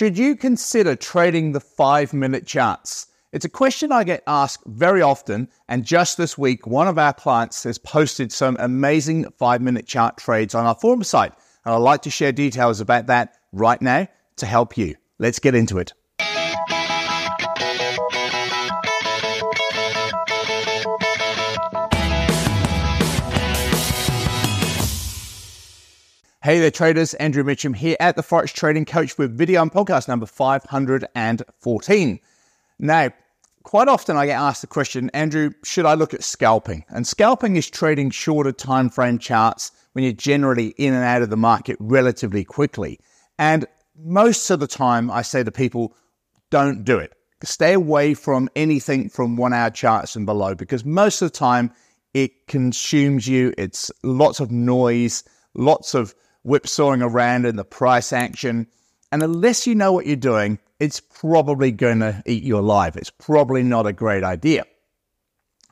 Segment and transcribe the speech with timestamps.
[0.00, 3.06] Should you consider trading the five minute charts?
[3.32, 5.50] It's a question I get asked very often.
[5.68, 10.16] And just this week, one of our clients has posted some amazing five minute chart
[10.16, 11.34] trades on our forum site.
[11.66, 14.94] And I'd like to share details about that right now to help you.
[15.18, 15.92] Let's get into it.
[26.50, 27.14] Hey there, traders.
[27.14, 32.20] Andrew Mitchem here at the Forex Trading Coach with video and podcast number 514.
[32.80, 33.10] Now,
[33.62, 36.84] quite often I get asked the question, Andrew, should I look at scalping?
[36.88, 41.30] And scalping is trading shorter time frame charts when you're generally in and out of
[41.30, 42.98] the market relatively quickly.
[43.38, 43.64] And
[43.96, 45.94] most of the time, I say to people,
[46.50, 47.12] don't do it.
[47.44, 51.70] Stay away from anything from one hour charts and below because most of the time
[52.12, 53.54] it consumes you.
[53.56, 55.22] It's lots of noise,
[55.54, 56.12] lots of
[56.42, 58.66] whipsawing around in the price action.
[59.12, 62.96] And unless you know what you're doing, it's probably going to eat you alive.
[62.96, 64.64] It's probably not a great idea.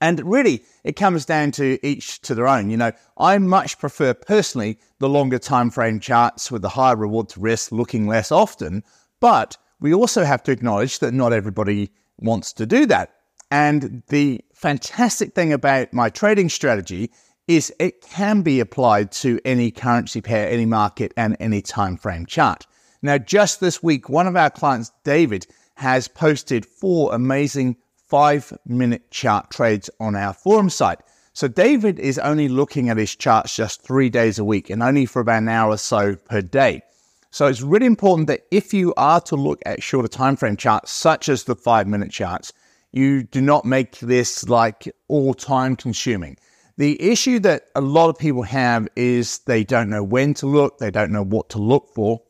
[0.00, 2.70] And really, it comes down to each to their own.
[2.70, 7.28] You know, I much prefer personally the longer time frame charts with the higher reward
[7.30, 8.82] to risk looking less often.
[9.20, 13.14] But we also have to acknowledge that not everybody wants to do that.
[13.52, 17.12] And the fantastic thing about my trading strategy
[17.56, 22.26] is it can be applied to any currency pair, any market, and any time frame
[22.26, 22.66] chart.
[23.02, 27.76] Now, just this week, one of our clients, David, has posted four amazing
[28.08, 31.00] five minute chart trades on our forum site.
[31.32, 35.06] So, David is only looking at his charts just three days a week and only
[35.06, 36.82] for about an hour or so per day.
[37.30, 40.92] So, it's really important that if you are to look at shorter time frame charts,
[40.92, 42.52] such as the five minute charts,
[42.92, 46.36] you do not make this like all time consuming.
[46.78, 50.78] The issue that a lot of people have is they don't know when to look,
[50.78, 52.22] they don't know what to look for.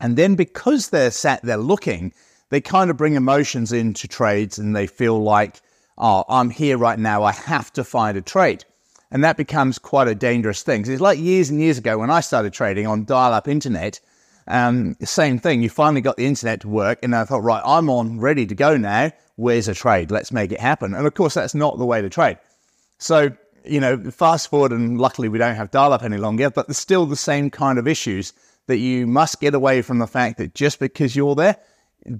[0.00, 2.12] And then because they're sat there looking,
[2.50, 5.60] they kind of bring emotions into trades and they feel like,
[5.96, 8.64] oh, I'm here right now, I have to find a trade.
[9.10, 10.88] And that becomes quite a dangerous thing.
[10.88, 14.00] It's like years and years ago when I started trading on dial up internet.
[14.46, 15.62] Um, same thing.
[15.62, 18.54] You finally got the internet to work, and I thought, right, I'm on, ready to
[18.54, 19.12] go now.
[19.36, 20.10] Where's a trade?
[20.10, 20.94] Let's make it happen.
[20.94, 22.38] And of course, that's not the way to trade.
[22.98, 23.30] So
[23.64, 26.78] you know, fast forward, and luckily we don't have dial up any longer, but there's
[26.78, 28.32] still the same kind of issues
[28.66, 31.56] that you must get away from the fact that just because you're there,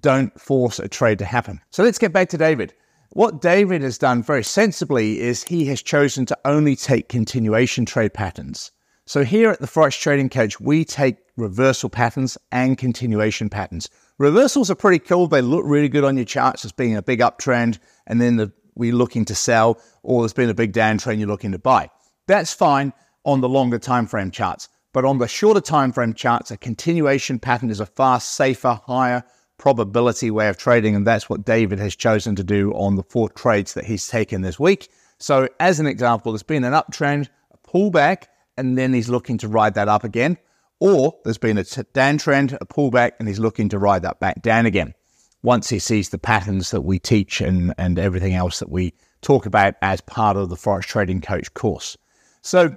[0.01, 1.61] don't force a trade to happen.
[1.71, 2.75] So let's get back to David.
[3.11, 8.15] What David has done very sensibly is he has chosen to only take continuation trade
[8.15, 8.71] patterns.
[9.07, 13.89] So here at the Forex Trading Coach, we take reversal patterns and continuation patterns.
[14.19, 15.27] Reversals are pretty cool.
[15.27, 18.53] They look really good on your charts as being a big uptrend, and then the
[18.81, 21.91] we're looking to sell or there's been a big downtrend you're looking to buy.
[22.27, 22.93] That's fine
[23.25, 24.69] on the longer time frame charts.
[24.93, 29.23] But on the shorter time frame charts, a continuation pattern is a far safer, higher
[29.59, 30.97] probability way of trading.
[30.97, 34.41] And that's what David has chosen to do on the four trades that he's taken
[34.41, 34.89] this week.
[35.19, 38.25] So, as an example, there's been an uptrend, a pullback,
[38.57, 40.39] and then he's looking to ride that up again.
[40.81, 44.65] Or there's been a downtrend, a pullback, and he's looking to ride that back down
[44.65, 44.95] again
[45.43, 48.93] once he sees the patterns that we teach and, and everything else that we
[49.23, 51.97] talk about as part of the Forex Trading Coach course.
[52.43, 52.77] So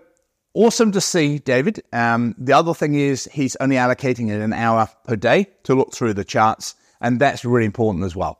[0.53, 1.81] awesome to see, David.
[1.91, 6.13] Um, the other thing is he's only allocating an hour per day to look through
[6.13, 8.39] the charts, and that's really important as well.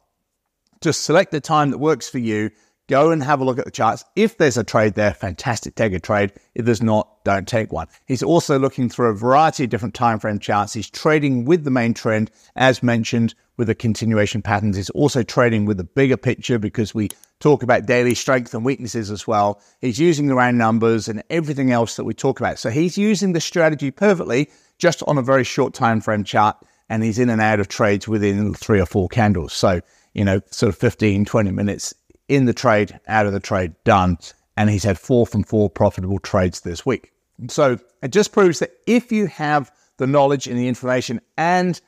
[0.81, 2.51] Just select the time that works for you
[2.89, 4.03] Go and have a look at the charts.
[4.17, 6.33] If there's a trade there, fantastic, take a trade.
[6.53, 7.88] If there's not, don't take one.
[8.07, 10.73] He's also looking through a variety of different time frame charts.
[10.73, 14.75] He's trading with the main trend, as mentioned, with the continuation patterns.
[14.75, 19.09] He's also trading with the bigger picture because we talk about daily strength and weaknesses
[19.09, 19.61] as well.
[19.79, 22.59] He's using the round numbers and everything else that we talk about.
[22.59, 26.57] So he's using the strategy perfectly just on a very short time frame chart
[26.89, 29.53] and he's in and out of trades within three or four candles.
[29.53, 29.79] So,
[30.13, 31.93] you know, sort of 15, 20 minutes
[32.28, 34.17] in the trade, out of the trade, done.
[34.56, 37.11] And he's had four from four profitable trades this week.
[37.50, 41.79] So it just proves that if you have the knowledge and the information, and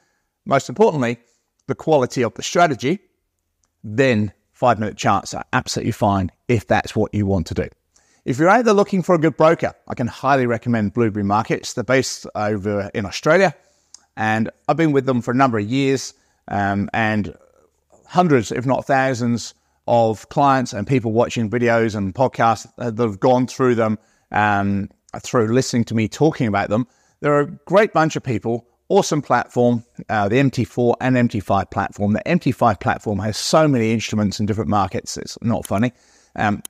[0.46, 1.18] most importantly,
[1.68, 2.99] the quality of the strategy,
[3.84, 7.67] then five minute charts are absolutely fine if that's what you want to do.
[8.26, 11.73] If you're either looking for a good broker, I can highly recommend Blueberry Markets.
[11.73, 13.53] They're based over in Australia,
[14.17, 16.16] and I've been with them for a number of years,
[16.47, 17.35] um, and
[18.08, 19.53] hundreds, if not thousands,
[19.87, 23.97] of clients and people watching videos and podcasts that have gone through them
[24.32, 24.90] um,
[25.22, 26.87] through listening to me talking about them.
[27.22, 32.14] They're a great bunch of people, awesome platform, uh, the MT4 and MT5 platform.
[32.14, 35.93] The MT5 platform has so many instruments in different markets, it's not funny.
[36.35, 36.61] Um,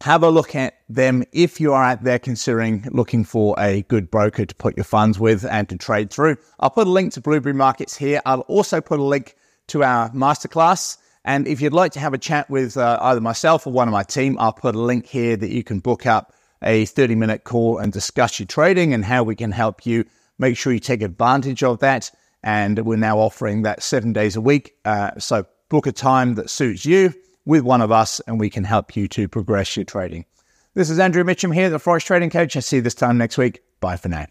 [0.00, 4.10] have a look at them if you are out there considering looking for a good
[4.10, 6.36] broker to put your funds with and to trade through.
[6.58, 8.20] I'll put a link to Blueberry Markets here.
[8.26, 9.36] I'll also put a link
[9.68, 10.96] to our masterclass.
[11.24, 13.92] And if you'd like to have a chat with uh, either myself or one of
[13.92, 17.44] my team, I'll put a link here that you can book up a 30 minute
[17.44, 20.04] call and discuss your trading and how we can help you
[20.38, 22.10] make sure you take advantage of that.
[22.42, 24.74] And we're now offering that seven days a week.
[24.84, 27.14] Uh, so book a time that suits you
[27.44, 30.24] with one of us and we can help you to progress your trading.
[30.74, 32.56] This is Andrew Mitchem here, the Forex Trading Coach.
[32.56, 33.62] I'll see you this time next week.
[33.80, 34.26] Bye for now.